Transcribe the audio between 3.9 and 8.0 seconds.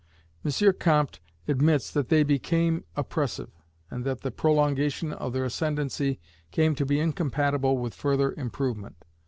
and that the prolongation of their ascendancy came to be incompatible with